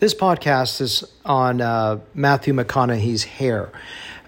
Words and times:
This 0.00 0.14
podcast 0.14 0.80
is 0.80 1.04
on 1.26 1.60
uh, 1.60 2.00
Matthew 2.14 2.54
McConaughey's 2.54 3.24
hair. 3.24 3.70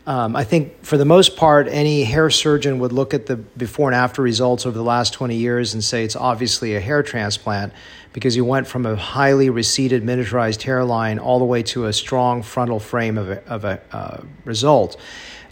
Um, 0.05 0.35
I 0.35 0.43
think 0.43 0.85
for 0.85 0.97
the 0.97 1.05
most 1.05 1.37
part, 1.37 1.69
any 1.69 2.03
hair 2.03 2.29
surgeon 2.29 2.81
would 2.81 2.93
look 2.93 3.15
at 3.15 3.27
the 3.27 3.37
before 3.37 3.89
and 3.89 3.95
after 3.95 4.21
results 4.21 4.67
over 4.67 4.77
the 4.77 4.83
last 4.85 5.13
20 5.13 5.37
years 5.37 5.75
and 5.75 5.85
say 5.85 6.03
it's 6.05 6.17
obviously 6.17 6.75
a 6.75 6.81
hair 6.81 7.05
transplant 7.05 7.73
because 8.13 8.35
you 8.35 8.45
went 8.45 8.67
from 8.67 8.85
a 8.85 8.97
highly 8.97 9.49
receded 9.49 10.03
miniaturized 10.03 10.63
hairline 10.63 11.21
all 11.21 11.39
the 11.39 11.45
way 11.45 11.63
to 11.63 11.87
a 11.87 11.93
strong 11.93 12.43
frontal 12.43 12.81
frame 12.81 13.17
of 13.17 13.31
a, 13.31 13.45
of 13.47 13.65
a 13.65 13.81
uh, 13.93 14.23
result. 14.45 14.97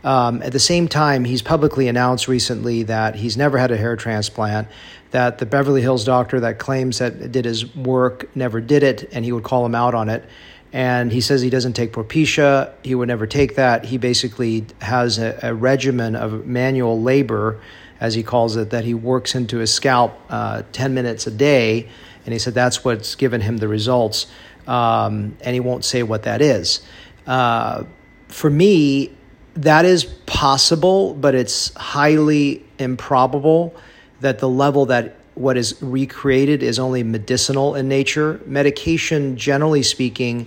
Um, 0.02 0.42
at 0.42 0.52
the 0.52 0.58
same 0.58 0.88
time, 0.88 1.24
he's 1.24 1.42
publicly 1.42 1.86
announced 1.86 2.26
recently 2.26 2.82
that 2.84 3.14
he's 3.16 3.36
never 3.36 3.58
had 3.58 3.70
a 3.70 3.76
hair 3.76 3.96
transplant, 3.96 4.66
that 5.10 5.38
the 5.38 5.46
Beverly 5.46 5.82
Hills 5.82 6.04
doctor 6.04 6.40
that 6.40 6.58
claims 6.58 6.98
that 6.98 7.30
did 7.30 7.44
his 7.44 7.74
work 7.76 8.34
never 8.34 8.60
did 8.60 8.82
it, 8.82 9.08
and 9.12 9.24
he 9.24 9.32
would 9.32 9.44
call 9.44 9.64
him 9.64 9.74
out 9.74 9.94
on 9.94 10.08
it. 10.08 10.24
And 10.72 11.10
he 11.10 11.20
says 11.20 11.42
he 11.42 11.50
doesn't 11.50 11.72
take 11.72 11.92
Propecia. 11.92 12.72
He 12.82 12.94
would 12.94 13.08
never 13.08 13.26
take 13.26 13.56
that. 13.56 13.86
He 13.86 13.98
basically 13.98 14.66
has 14.80 15.18
a, 15.18 15.38
a 15.42 15.54
regimen 15.54 16.14
of 16.14 16.46
manual 16.46 17.00
labor, 17.00 17.60
as 17.98 18.14
he 18.14 18.22
calls 18.22 18.56
it, 18.56 18.70
that 18.70 18.84
he 18.84 18.94
works 18.94 19.34
into 19.34 19.58
his 19.58 19.72
scalp 19.72 20.18
uh, 20.28 20.62
10 20.72 20.94
minutes 20.94 21.26
a 21.26 21.30
day. 21.30 21.88
And 22.24 22.32
he 22.32 22.38
said 22.38 22.54
that's 22.54 22.84
what's 22.84 23.16
given 23.16 23.40
him 23.40 23.56
the 23.56 23.68
results. 23.68 24.26
Um, 24.66 25.36
and 25.40 25.54
he 25.54 25.60
won't 25.60 25.84
say 25.84 26.02
what 26.02 26.22
that 26.22 26.40
is. 26.40 26.82
Uh, 27.26 27.84
for 28.28 28.48
me, 28.48 29.12
that 29.54 29.84
is 29.84 30.04
possible, 30.04 31.14
but 31.14 31.34
it's 31.34 31.74
highly 31.74 32.64
improbable 32.78 33.74
that 34.20 34.38
the 34.38 34.48
level 34.48 34.86
that 34.86 35.16
what 35.34 35.56
is 35.56 35.80
recreated 35.80 36.62
is 36.62 36.78
only 36.78 37.02
medicinal 37.02 37.74
in 37.74 37.88
nature. 37.88 38.40
Medication, 38.46 39.36
generally 39.36 39.82
speaking, 39.82 40.46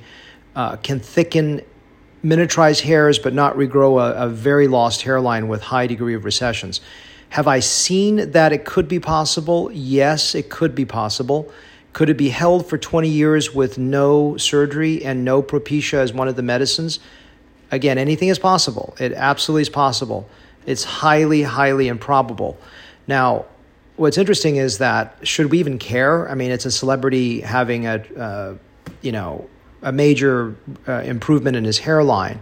uh, 0.55 0.75
can 0.77 0.99
thicken 0.99 1.61
miniaturized 2.23 2.81
hairs 2.81 3.19
but 3.19 3.33
not 3.33 3.55
regrow 3.55 4.01
a, 4.01 4.25
a 4.25 4.29
very 4.29 4.67
lost 4.67 5.01
hairline 5.01 5.47
with 5.47 5.61
high 5.61 5.87
degree 5.87 6.15
of 6.15 6.25
recessions. 6.25 6.79
Have 7.29 7.47
I 7.47 7.59
seen 7.59 8.31
that 8.31 8.53
it 8.53 8.63
could 8.63 8.87
be 8.87 8.99
possible? 8.99 9.71
Yes, 9.73 10.35
it 10.35 10.49
could 10.49 10.75
be 10.75 10.85
possible. 10.85 11.51
Could 11.91 12.09
it 12.09 12.17
be 12.17 12.29
held 12.29 12.67
for 12.67 12.77
20 12.77 13.09
years 13.09 13.53
with 13.53 13.77
no 13.77 14.37
surgery 14.37 15.03
and 15.03 15.25
no 15.25 15.41
Propecia 15.41 15.97
as 15.97 16.13
one 16.13 16.27
of 16.27 16.35
the 16.35 16.43
medicines? 16.43 16.99
Again, 17.71 17.97
anything 17.97 18.29
is 18.29 18.37
possible. 18.37 18.95
It 18.99 19.13
absolutely 19.13 19.63
is 19.63 19.69
possible. 19.69 20.29
It's 20.65 20.83
highly, 20.83 21.43
highly 21.43 21.87
improbable. 21.87 22.57
Now, 23.07 23.45
what's 23.95 24.17
interesting 24.17 24.55
is 24.55 24.79
that 24.79 25.17
should 25.23 25.51
we 25.51 25.59
even 25.59 25.77
care? 25.77 26.29
I 26.29 26.35
mean, 26.35 26.51
it's 26.51 26.65
a 26.65 26.71
celebrity 26.71 27.41
having 27.41 27.85
a, 27.85 28.03
uh, 28.17 28.55
you 29.01 29.11
know, 29.11 29.47
a 29.81 29.91
major 29.91 30.55
uh, 30.87 31.01
improvement 31.01 31.57
in 31.57 31.63
his 31.63 31.79
hairline. 31.79 32.39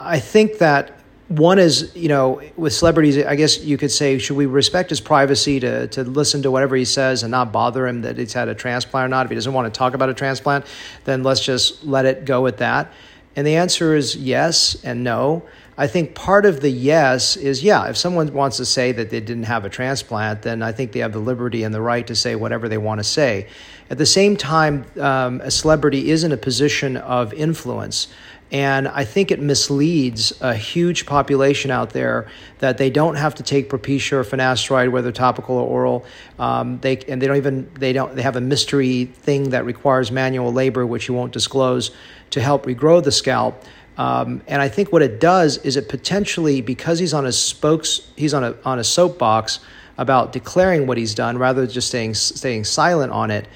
I 0.00 0.20
think 0.20 0.58
that 0.58 1.00
one 1.28 1.60
is, 1.60 1.94
you 1.94 2.08
know, 2.08 2.42
with 2.56 2.72
celebrities, 2.72 3.16
I 3.18 3.36
guess 3.36 3.62
you 3.62 3.76
could 3.76 3.92
say, 3.92 4.18
should 4.18 4.36
we 4.36 4.46
respect 4.46 4.90
his 4.90 5.00
privacy 5.00 5.60
to, 5.60 5.86
to 5.88 6.02
listen 6.02 6.42
to 6.42 6.50
whatever 6.50 6.74
he 6.74 6.84
says 6.84 7.22
and 7.22 7.30
not 7.30 7.52
bother 7.52 7.86
him 7.86 8.02
that 8.02 8.18
he's 8.18 8.32
had 8.32 8.48
a 8.48 8.54
transplant 8.54 9.06
or 9.06 9.08
not? 9.08 9.26
If 9.26 9.30
he 9.30 9.36
doesn't 9.36 9.52
want 9.52 9.72
to 9.72 9.78
talk 9.78 9.94
about 9.94 10.08
a 10.08 10.14
transplant, 10.14 10.66
then 11.04 11.22
let's 11.22 11.40
just 11.40 11.84
let 11.84 12.04
it 12.04 12.24
go 12.24 12.48
at 12.48 12.58
that. 12.58 12.92
And 13.40 13.46
the 13.46 13.56
answer 13.56 13.94
is 13.94 14.16
yes 14.16 14.76
and 14.84 15.02
no. 15.02 15.44
I 15.78 15.86
think 15.86 16.14
part 16.14 16.44
of 16.44 16.60
the 16.60 16.68
yes 16.68 17.38
is 17.38 17.64
yeah, 17.64 17.88
if 17.88 17.96
someone 17.96 18.30
wants 18.34 18.58
to 18.58 18.66
say 18.66 18.92
that 18.92 19.08
they 19.08 19.20
didn't 19.20 19.44
have 19.44 19.64
a 19.64 19.70
transplant, 19.70 20.42
then 20.42 20.62
I 20.62 20.72
think 20.72 20.92
they 20.92 20.98
have 20.98 21.14
the 21.14 21.20
liberty 21.20 21.62
and 21.62 21.74
the 21.74 21.80
right 21.80 22.06
to 22.06 22.14
say 22.14 22.36
whatever 22.36 22.68
they 22.68 22.76
want 22.76 22.98
to 22.98 23.02
say. 23.02 23.46
At 23.90 23.98
the 23.98 24.06
same 24.06 24.36
time, 24.36 24.86
um, 25.00 25.40
a 25.40 25.50
celebrity 25.50 26.10
is 26.10 26.22
in 26.22 26.30
a 26.30 26.36
position 26.36 26.96
of 26.96 27.32
influence. 27.34 28.06
And 28.52 28.88
I 28.88 29.04
think 29.04 29.30
it 29.30 29.40
misleads 29.40 30.32
a 30.40 30.54
huge 30.54 31.06
population 31.06 31.70
out 31.70 31.90
there 31.90 32.28
that 32.58 32.78
they 32.78 32.90
don't 32.90 33.16
have 33.16 33.34
to 33.36 33.42
take 33.42 33.68
Propecia 33.68 34.12
or 34.12 34.24
finasteride, 34.24 34.90
whether 34.90 35.12
topical 35.12 35.56
or 35.56 35.66
oral. 35.66 36.04
Um, 36.38 36.78
they 36.80 36.98
and 37.08 37.22
they 37.22 37.26
don't 37.26 37.36
even 37.36 37.70
they 37.74 37.92
don't 37.92 38.14
they 38.16 38.22
have 38.22 38.36
a 38.36 38.40
mystery 38.40 39.04
thing 39.04 39.50
that 39.50 39.64
requires 39.64 40.10
manual 40.10 40.52
labor, 40.52 40.84
which 40.84 41.06
you 41.06 41.14
won't 41.14 41.32
disclose, 41.32 41.92
to 42.30 42.40
help 42.40 42.66
regrow 42.66 43.02
the 43.02 43.12
scalp. 43.12 43.62
Um, 43.96 44.42
and 44.48 44.62
I 44.62 44.68
think 44.68 44.92
what 44.92 45.02
it 45.02 45.20
does 45.20 45.58
is 45.58 45.76
it 45.76 45.88
potentially 45.88 46.60
because 46.60 46.98
he's 46.98 47.14
on 47.14 47.26
a 47.26 47.32
spokes 47.32 48.10
he's 48.16 48.34
on 48.34 48.42
a 48.42 48.56
on 48.64 48.80
a 48.80 48.84
soapbox 48.84 49.60
about 49.96 50.32
declaring 50.32 50.86
what 50.86 50.96
he's 50.96 51.14
done 51.14 51.36
rather 51.38 51.60
than 51.60 51.70
just 51.70 51.88
staying 51.88 52.14
staying 52.14 52.64
silent 52.64 53.12
on 53.12 53.30
it 53.30 53.46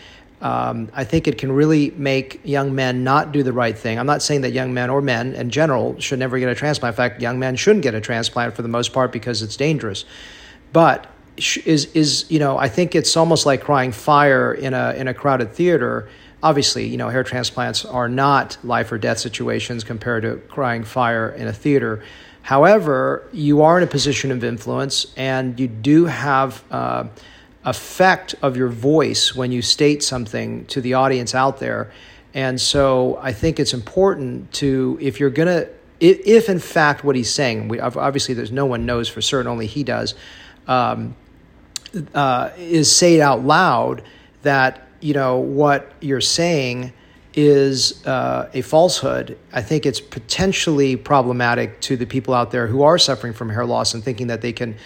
um, 0.44 0.90
I 0.92 1.04
think 1.04 1.26
it 1.26 1.38
can 1.38 1.50
really 1.50 1.90
make 1.92 2.38
young 2.44 2.74
men 2.74 3.02
not 3.02 3.32
do 3.32 3.42
the 3.42 3.52
right 3.52 3.76
thing. 3.76 3.98
I'm 3.98 4.06
not 4.06 4.22
saying 4.22 4.42
that 4.42 4.52
young 4.52 4.74
men 4.74 4.90
or 4.90 5.00
men 5.00 5.32
in 5.32 5.48
general 5.48 5.98
should 5.98 6.18
never 6.18 6.38
get 6.38 6.50
a 6.50 6.54
transplant. 6.54 6.92
In 6.92 6.96
fact, 6.98 7.22
young 7.22 7.38
men 7.38 7.56
shouldn't 7.56 7.82
get 7.82 7.94
a 7.94 8.00
transplant 8.00 8.54
for 8.54 8.60
the 8.60 8.68
most 8.68 8.92
part 8.92 9.10
because 9.10 9.40
it's 9.40 9.56
dangerous. 9.56 10.04
But 10.74 11.06
is 11.38 11.86
is 11.86 12.26
you 12.28 12.38
know 12.38 12.58
I 12.58 12.68
think 12.68 12.94
it's 12.94 13.16
almost 13.16 13.46
like 13.46 13.62
crying 13.62 13.90
fire 13.90 14.52
in 14.52 14.74
a 14.74 14.92
in 14.92 15.08
a 15.08 15.14
crowded 15.14 15.54
theater. 15.54 16.10
Obviously, 16.42 16.86
you 16.88 16.98
know 16.98 17.08
hair 17.08 17.24
transplants 17.24 17.86
are 17.86 18.10
not 18.10 18.58
life 18.62 18.92
or 18.92 18.98
death 18.98 19.20
situations 19.20 19.82
compared 19.82 20.24
to 20.24 20.36
crying 20.48 20.84
fire 20.84 21.30
in 21.30 21.48
a 21.48 21.54
theater. 21.54 22.04
However, 22.42 23.26
you 23.32 23.62
are 23.62 23.78
in 23.78 23.82
a 23.84 23.86
position 23.86 24.30
of 24.30 24.44
influence, 24.44 25.06
and 25.16 25.58
you 25.58 25.68
do 25.68 26.04
have. 26.04 26.62
Uh, 26.70 27.04
effect 27.64 28.34
of 28.42 28.56
your 28.56 28.68
voice 28.68 29.34
when 29.34 29.52
you 29.52 29.62
state 29.62 30.02
something 30.02 30.66
to 30.66 30.80
the 30.80 30.94
audience 30.94 31.34
out 31.34 31.58
there. 31.58 31.90
And 32.34 32.60
so 32.60 33.18
I 33.22 33.32
think 33.32 33.60
it's 33.60 33.72
important 33.72 34.52
to, 34.54 34.98
if 35.00 35.20
you're 35.20 35.30
going 35.30 35.48
to, 35.48 35.68
if 36.00 36.48
in 36.48 36.58
fact 36.58 37.04
what 37.04 37.16
he's 37.16 37.32
saying, 37.32 37.68
we, 37.68 37.80
obviously 37.80 38.34
there's 38.34 38.52
no 38.52 38.66
one 38.66 38.84
knows 38.84 39.08
for 39.08 39.22
certain, 39.22 39.50
only 39.50 39.66
he 39.66 39.84
does, 39.84 40.14
um, 40.66 41.14
uh, 42.14 42.50
is 42.58 42.94
say 42.94 43.16
it 43.16 43.20
out 43.20 43.44
loud 43.44 44.02
that, 44.42 44.88
you 45.00 45.14
know, 45.14 45.38
what 45.38 45.92
you're 46.00 46.20
saying 46.20 46.92
is 47.34 48.04
uh, 48.06 48.48
a 48.52 48.62
falsehood, 48.62 49.38
I 49.52 49.62
think 49.62 49.86
it's 49.86 50.00
potentially 50.00 50.96
problematic 50.96 51.80
to 51.82 51.96
the 51.96 52.06
people 52.06 52.34
out 52.34 52.50
there 52.50 52.66
who 52.66 52.82
are 52.82 52.98
suffering 52.98 53.32
from 53.32 53.48
hair 53.48 53.64
loss 53.64 53.94
and 53.94 54.04
thinking 54.04 54.28
that 54.28 54.40
they 54.40 54.52
can 54.52 54.76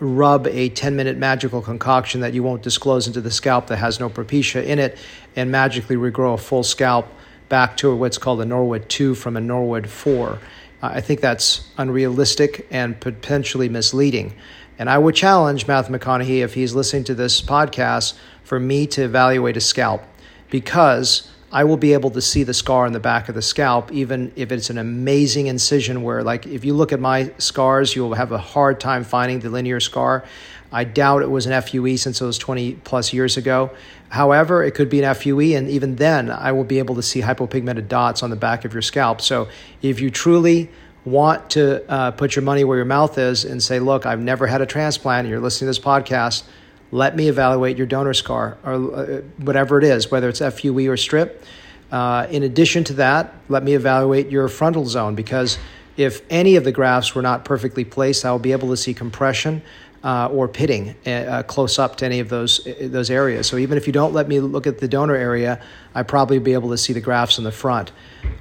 rub 0.00 0.46
a 0.46 0.70
10 0.70 0.96
minute 0.96 1.16
magical 1.16 1.60
concoction 1.60 2.22
that 2.22 2.34
you 2.34 2.42
won't 2.42 2.62
disclose 2.62 3.06
into 3.06 3.20
the 3.20 3.30
scalp 3.30 3.66
that 3.68 3.76
has 3.76 4.00
no 4.00 4.08
propecia 4.08 4.64
in 4.64 4.78
it 4.78 4.98
and 5.36 5.50
magically 5.50 5.96
regrow 5.96 6.34
a 6.34 6.38
full 6.38 6.62
scalp 6.62 7.06
back 7.48 7.76
to 7.76 7.94
what's 7.94 8.18
called 8.18 8.40
a 8.40 8.44
Norwood 8.44 8.88
2 8.88 9.14
from 9.14 9.36
a 9.36 9.40
Norwood 9.40 9.88
4. 9.88 10.30
Uh, 10.30 10.38
I 10.80 11.00
think 11.00 11.20
that's 11.20 11.68
unrealistic 11.76 12.66
and 12.70 12.98
potentially 12.98 13.68
misleading. 13.68 14.34
And 14.78 14.88
I 14.88 14.96
would 14.96 15.14
challenge 15.14 15.68
Matthew 15.68 15.94
McConaughey, 15.94 16.42
if 16.42 16.54
he's 16.54 16.74
listening 16.74 17.04
to 17.04 17.14
this 17.14 17.42
podcast, 17.42 18.14
for 18.42 18.58
me 18.58 18.86
to 18.86 19.02
evaluate 19.02 19.56
a 19.56 19.60
scalp 19.60 20.02
because 20.48 21.30
I 21.52 21.64
will 21.64 21.76
be 21.76 21.94
able 21.94 22.10
to 22.10 22.20
see 22.20 22.44
the 22.44 22.54
scar 22.54 22.86
on 22.86 22.92
the 22.92 23.00
back 23.00 23.28
of 23.28 23.34
the 23.34 23.42
scalp, 23.42 23.90
even 23.90 24.32
if 24.36 24.52
it's 24.52 24.70
an 24.70 24.78
amazing 24.78 25.48
incision 25.48 26.02
where, 26.02 26.22
like, 26.22 26.46
if 26.46 26.64
you 26.64 26.74
look 26.74 26.92
at 26.92 27.00
my 27.00 27.32
scars, 27.38 27.96
you'll 27.96 28.14
have 28.14 28.30
a 28.30 28.38
hard 28.38 28.78
time 28.78 29.02
finding 29.02 29.40
the 29.40 29.50
linear 29.50 29.80
scar. 29.80 30.24
I 30.70 30.84
doubt 30.84 31.22
it 31.22 31.30
was 31.30 31.46
an 31.46 31.60
FUE 31.60 31.96
since 31.96 32.20
it 32.20 32.24
was 32.24 32.38
20 32.38 32.74
plus 32.84 33.12
years 33.12 33.36
ago. 33.36 33.70
However, 34.10 34.62
it 34.62 34.76
could 34.76 34.88
be 34.88 35.02
an 35.02 35.12
FUE, 35.12 35.56
and 35.56 35.68
even 35.68 35.96
then, 35.96 36.30
I 36.30 36.52
will 36.52 36.62
be 36.62 36.78
able 36.78 36.94
to 36.94 37.02
see 37.02 37.22
hypopigmented 37.22 37.88
dots 37.88 38.22
on 38.22 38.30
the 38.30 38.36
back 38.36 38.64
of 38.64 38.72
your 38.72 38.82
scalp. 38.82 39.20
So, 39.20 39.48
if 39.82 40.00
you 40.00 40.10
truly 40.10 40.70
want 41.04 41.50
to 41.50 41.90
uh, 41.90 42.10
put 42.12 42.36
your 42.36 42.44
money 42.44 42.62
where 42.62 42.76
your 42.76 42.84
mouth 42.84 43.18
is 43.18 43.44
and 43.44 43.60
say, 43.60 43.80
Look, 43.80 44.06
I've 44.06 44.20
never 44.20 44.46
had 44.46 44.60
a 44.60 44.66
transplant, 44.66 45.24
and 45.24 45.30
you're 45.30 45.40
listening 45.40 45.66
to 45.72 45.78
this 45.78 45.84
podcast, 45.84 46.44
let 46.92 47.16
me 47.16 47.28
evaluate 47.28 47.76
your 47.76 47.86
donor 47.86 48.14
scar 48.14 48.58
or 48.64 48.74
uh, 48.74 49.20
whatever 49.38 49.78
it 49.78 49.84
is, 49.84 50.10
whether 50.10 50.28
it's 50.28 50.40
FUE 50.40 50.90
or 50.90 50.96
strip. 50.96 51.44
Uh, 51.90 52.26
in 52.30 52.42
addition 52.42 52.84
to 52.84 52.92
that, 52.94 53.34
let 53.48 53.62
me 53.62 53.74
evaluate 53.74 54.30
your 54.30 54.48
frontal 54.48 54.86
zone 54.86 55.14
because 55.14 55.58
if 55.96 56.22
any 56.30 56.56
of 56.56 56.64
the 56.64 56.72
grafts 56.72 57.14
were 57.14 57.22
not 57.22 57.44
perfectly 57.44 57.84
placed, 57.84 58.24
I 58.24 58.30
will 58.30 58.38
be 58.38 58.52
able 58.52 58.68
to 58.68 58.76
see 58.76 58.94
compression 58.94 59.62
uh, 60.02 60.28
or 60.28 60.48
pitting 60.48 60.94
uh, 61.06 61.10
uh 61.10 61.42
close 61.42 61.78
up 61.78 61.96
to 61.96 62.06
any 62.06 62.20
of 62.20 62.30
those 62.30 62.66
uh, 62.66 62.88
those 62.88 63.10
areas. 63.10 63.46
So 63.46 63.58
even 63.58 63.76
if 63.76 63.86
you 63.86 63.92
don't 63.92 64.14
let 64.14 64.28
me 64.28 64.40
look 64.40 64.66
at 64.66 64.78
the 64.78 64.88
donor 64.88 65.14
area, 65.14 65.60
I 65.94 66.04
probably 66.04 66.38
be 66.38 66.54
able 66.54 66.70
to 66.70 66.78
see 66.78 66.94
the 66.94 67.02
grafts 67.02 67.36
in 67.36 67.44
the 67.44 67.52
front. 67.52 67.92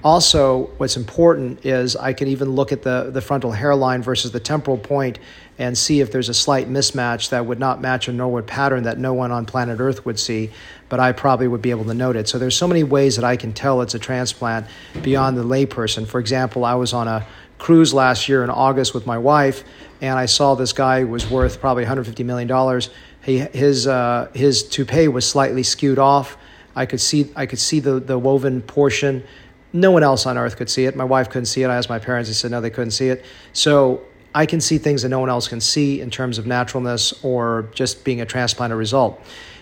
Also, 0.03 0.69
what's 0.77 0.95
important 0.95 1.65
is 1.65 1.95
I 1.97 2.13
can 2.13 2.29
even 2.29 2.51
look 2.51 2.71
at 2.71 2.83
the 2.83 3.09
the 3.11 3.21
frontal 3.21 3.51
hairline 3.51 4.01
versus 4.01 4.31
the 4.31 4.39
temporal 4.39 4.77
point 4.77 5.19
and 5.57 5.77
see 5.77 5.99
if 5.99 6.09
there's 6.09 6.29
a 6.29 6.33
slight 6.33 6.69
mismatch 6.69 7.29
that 7.31 7.45
would 7.45 7.59
not 7.59 7.81
match 7.81 8.07
a 8.07 8.13
Norwood 8.13 8.47
pattern 8.47 8.83
that 8.83 8.97
no 8.97 9.13
one 9.13 9.29
on 9.31 9.45
planet 9.45 9.81
Earth 9.81 10.05
would 10.05 10.17
see, 10.17 10.51
but 10.87 11.01
I 11.01 11.11
probably 11.11 11.49
would 11.49 11.61
be 11.61 11.71
able 11.71 11.83
to 11.83 11.93
note 11.93 12.15
it. 12.15 12.29
So 12.29 12.39
there's 12.39 12.55
so 12.55 12.65
many 12.65 12.83
ways 12.83 13.17
that 13.17 13.25
I 13.25 13.35
can 13.35 13.51
tell 13.51 13.81
it's 13.81 13.93
a 13.93 13.99
transplant 13.99 14.67
beyond 15.03 15.37
the 15.37 15.43
layperson. 15.43 16.07
For 16.07 16.21
example, 16.21 16.63
I 16.63 16.75
was 16.75 16.93
on 16.93 17.09
a 17.09 17.27
cruise 17.57 17.93
last 17.93 18.29
year 18.29 18.41
in 18.41 18.49
August 18.49 18.93
with 18.93 19.05
my 19.05 19.17
wife, 19.17 19.65
and 19.99 20.17
I 20.17 20.27
saw 20.27 20.55
this 20.55 20.71
guy 20.71 21.03
was 21.03 21.29
worth 21.29 21.59
probably 21.59 21.83
150 21.83 22.23
million 22.23 22.47
dollars. 22.47 22.89
He 23.21 23.39
his 23.39 23.85
uh, 23.85 24.29
his 24.33 24.63
toupee 24.63 25.09
was 25.09 25.27
slightly 25.27 25.63
skewed 25.63 25.99
off. 25.99 26.37
I 26.73 26.85
could 26.85 27.01
see 27.01 27.33
I 27.35 27.47
could 27.47 27.59
see 27.59 27.81
the 27.81 27.99
the 27.99 28.17
woven 28.17 28.61
portion. 28.61 29.23
No 29.71 29.91
one 29.91 30.03
else 30.03 30.25
on 30.25 30.37
earth 30.37 30.57
could 30.57 30.69
see 30.69 30.85
it. 30.85 30.95
My 30.95 31.03
wife 31.03 31.29
couldn't 31.29 31.45
see 31.45 31.63
it. 31.63 31.67
I 31.67 31.75
asked 31.75 31.89
my 31.89 31.99
parents. 31.99 32.29
They 32.29 32.33
said 32.33 32.51
no, 32.51 32.61
they 32.61 32.69
couldn't 32.69 32.91
see 32.91 33.09
it. 33.09 33.23
So 33.53 34.01
I 34.33 34.45
can 34.45 34.61
see 34.61 34.77
things 34.77 35.01
that 35.03 35.09
no 35.09 35.19
one 35.19 35.29
else 35.29 35.47
can 35.47 35.61
see 35.61 36.01
in 36.01 36.09
terms 36.09 36.37
of 36.37 36.45
naturalness 36.45 37.13
or 37.23 37.69
just 37.73 38.03
being 38.03 38.21
a 38.21 38.25
transplanted 38.25 38.77
result. 38.77 39.21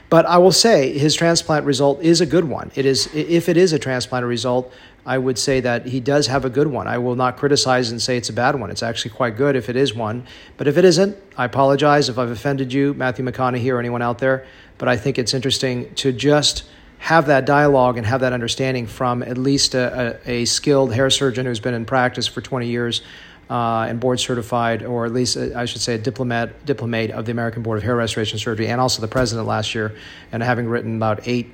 But 0.09 0.25
I 0.25 0.37
will 0.37 0.53
say 0.53 0.97
his 0.97 1.15
transplant 1.15 1.65
result 1.65 2.01
is 2.01 2.21
a 2.21 2.25
good 2.25 2.45
one. 2.45 2.71
It 2.75 2.85
is 2.85 3.13
if 3.13 3.49
it 3.49 3.57
is 3.57 3.73
a 3.73 3.79
transplanted 3.79 4.29
result, 4.29 4.71
I 5.05 5.17
would 5.17 5.37
say 5.37 5.59
that 5.61 5.85
he 5.85 5.99
does 5.99 6.27
have 6.27 6.45
a 6.45 6.49
good 6.49 6.67
one. 6.67 6.87
I 6.87 6.97
will 6.97 7.15
not 7.15 7.37
criticize 7.37 7.91
and 7.91 8.01
say 8.01 8.17
it's 8.17 8.29
a 8.29 8.33
bad 8.33 8.59
one. 8.59 8.69
It's 8.69 8.83
actually 8.83 9.11
quite 9.11 9.35
good 9.35 9.55
if 9.55 9.69
it 9.69 9.75
is 9.75 9.93
one. 9.93 10.25
But 10.55 10.67
if 10.67 10.77
it 10.77 10.85
isn't, 10.85 11.17
I 11.37 11.45
apologize 11.45 12.07
if 12.07 12.17
I've 12.17 12.29
offended 12.29 12.71
you, 12.71 12.93
Matthew 12.93 13.25
McConaughey, 13.25 13.73
or 13.73 13.79
anyone 13.79 14.01
out 14.01 14.19
there. 14.19 14.45
But 14.77 14.87
I 14.87 14.95
think 14.95 15.17
it's 15.17 15.33
interesting 15.33 15.93
to 15.95 16.13
just 16.13 16.63
have 16.99 17.27
that 17.27 17.45
dialogue 17.45 17.97
and 17.97 18.05
have 18.05 18.21
that 18.21 18.33
understanding 18.33 18.87
from 18.87 19.23
at 19.23 19.37
least 19.37 19.75
a, 19.75 20.19
a, 20.25 20.41
a 20.41 20.45
skilled 20.45 20.93
hair 20.93 21.09
surgeon 21.09 21.45
who's 21.45 21.59
been 21.59 21.73
in 21.73 21.85
practice 21.85 22.27
for 22.27 22.41
20 22.41 22.67
years 22.67 23.01
uh, 23.49 23.85
and 23.87 23.99
board 23.99 24.19
certified, 24.19 24.83
or 24.83 25.05
at 25.05 25.13
least 25.13 25.37
uh, 25.37 25.49
I 25.55 25.65
should 25.65 25.81
say 25.81 25.95
a 25.95 25.97
diplomat, 25.97 26.65
diplomate 26.65 27.11
of 27.11 27.25
the 27.25 27.31
American 27.31 27.63
Board 27.63 27.77
of 27.77 27.83
Hair 27.83 27.95
Restoration 27.95 28.39
Surgery, 28.39 28.67
and 28.67 28.81
also 28.81 29.01
the 29.01 29.07
president 29.07 29.47
last 29.47 29.73
year, 29.73 29.95
and 30.31 30.43
having 30.43 30.67
written 30.67 30.97
about 30.97 31.27
eight, 31.27 31.49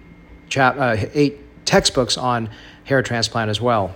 chap, 0.50 0.76
uh, 0.78 0.96
eight 1.14 1.66
textbooks 1.66 2.18
on 2.18 2.50
hair 2.86 3.02
transplant 3.02 3.50
as 3.50 3.62
well. 3.62 3.94